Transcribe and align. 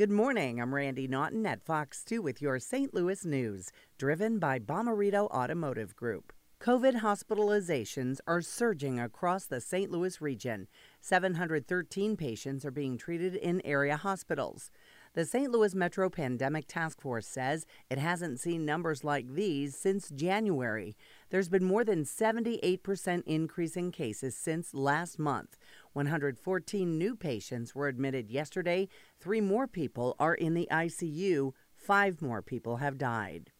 Good 0.00 0.10
morning. 0.10 0.62
I'm 0.62 0.74
Randi 0.74 1.06
Naughton 1.06 1.44
at 1.44 1.62
Fox 1.62 2.02
2 2.04 2.22
with 2.22 2.40
your 2.40 2.58
St. 2.58 2.94
Louis 2.94 3.22
news, 3.26 3.70
driven 3.98 4.38
by 4.38 4.58
Bomarito 4.58 5.28
Automotive 5.28 5.94
Group. 5.94 6.32
COVID 6.58 7.00
hospitalizations 7.00 8.18
are 8.26 8.40
surging 8.40 8.98
across 8.98 9.44
the 9.44 9.60
St. 9.60 9.90
Louis 9.90 10.18
region. 10.18 10.68
713 11.02 12.16
patients 12.16 12.64
are 12.64 12.70
being 12.70 12.96
treated 12.96 13.34
in 13.34 13.60
area 13.62 13.98
hospitals. 13.98 14.70
The 15.12 15.24
St. 15.24 15.50
Louis 15.50 15.74
Metro 15.74 16.08
Pandemic 16.08 16.68
Task 16.68 17.00
Force 17.00 17.26
says 17.26 17.66
it 17.90 17.98
hasn't 17.98 18.38
seen 18.38 18.64
numbers 18.64 19.02
like 19.02 19.34
these 19.34 19.76
since 19.76 20.08
January. 20.10 20.96
There's 21.30 21.48
been 21.48 21.64
more 21.64 21.82
than 21.82 22.04
78% 22.04 23.24
increase 23.26 23.76
in 23.76 23.90
cases 23.90 24.36
since 24.36 24.72
last 24.72 25.18
month. 25.18 25.58
114 25.94 26.96
new 26.96 27.16
patients 27.16 27.74
were 27.74 27.88
admitted 27.88 28.30
yesterday. 28.30 28.86
Three 29.18 29.40
more 29.40 29.66
people 29.66 30.14
are 30.20 30.34
in 30.34 30.54
the 30.54 30.68
ICU. 30.70 31.54
Five 31.74 32.22
more 32.22 32.40
people 32.40 32.76
have 32.76 32.96
died. 32.96 33.50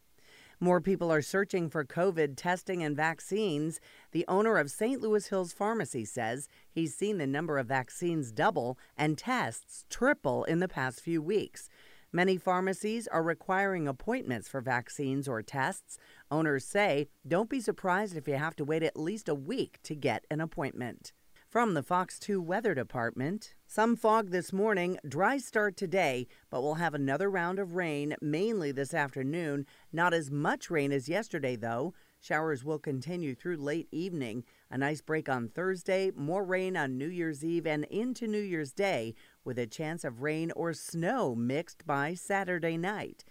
More 0.63 0.83
people 0.83 1.11
are 1.11 1.23
searching 1.23 1.71
for 1.71 1.87
COVID 1.87 2.35
testing 2.37 2.83
and 2.83 2.95
vaccines. 2.95 3.81
The 4.13 4.27
owner 4.29 4.59
of 4.59 4.71
St. 4.71 5.01
Louis 5.01 5.27
Hills 5.27 5.55
Pharmacy 5.55 6.05
says 6.05 6.49
he's 6.71 6.95
seen 6.95 7.17
the 7.17 7.27
number 7.27 7.57
of 7.57 7.67
vaccines 7.67 8.31
double 8.31 8.79
and 8.95 9.17
tests 9.17 9.87
triple 9.89 10.45
in 10.45 10.61
the 10.61 10.69
past 10.69 11.01
few 11.01 11.23
weeks. 11.23 11.71
Many 12.13 12.37
pharmacies 12.37 13.09
are 13.09 13.23
requiring 13.23 13.89
appointments 13.89 14.49
for 14.49 14.61
vaccines 14.61 15.27
or 15.27 15.41
tests. 15.41 15.97
Owners 16.31 16.67
say 16.67 17.09
don't 17.27 17.49
be 17.49 17.61
surprised 17.61 18.15
if 18.15 18.29
you 18.29 18.35
have 18.35 18.57
to 18.57 18.65
wait 18.65 18.83
at 18.83 18.99
least 18.99 19.31
a 19.31 19.35
week 19.35 19.79
to 19.85 19.95
get 19.95 20.27
an 20.31 20.43
appointment. 20.43 21.15
From 21.51 21.75
the 21.75 21.83
Fox 21.83 22.21
2 22.21 22.41
Weather 22.41 22.77
Department, 22.77 23.55
some 23.67 23.97
fog 23.97 24.31
this 24.31 24.53
morning, 24.53 24.99
dry 25.05 25.39
start 25.39 25.77
today, 25.77 26.29
but 26.49 26.63
we'll 26.63 26.75
have 26.75 26.95
another 26.95 27.29
round 27.29 27.59
of 27.59 27.75
rain 27.75 28.15
mainly 28.21 28.71
this 28.71 28.95
afternoon. 28.95 29.67
Not 29.93 30.15
as 30.15 30.31
much 30.31 30.71
rain 30.71 30.93
as 30.93 31.09
yesterday, 31.09 31.57
though. 31.57 31.93
Showers 32.21 32.63
will 32.63 32.79
continue 32.79 33.35
through 33.35 33.57
late 33.57 33.89
evening. 33.91 34.45
A 34.71 34.79
nice 34.79 35.01
break 35.01 35.29
on 35.29 35.49
Thursday, 35.49 36.13
more 36.15 36.45
rain 36.45 36.77
on 36.77 36.97
New 36.97 37.09
Year's 37.09 37.45
Eve 37.45 37.67
and 37.67 37.83
into 37.87 38.29
New 38.29 38.39
Year's 38.39 38.73
Day, 38.73 39.17
with 39.45 39.59
a 39.59 39.67
chance 39.67 40.05
of 40.05 40.23
rain 40.23 40.53
or 40.55 40.73
snow 40.73 41.35
mixed 41.35 41.85
by 41.85 42.15
Saturday 42.15 42.77
night. 42.77 43.25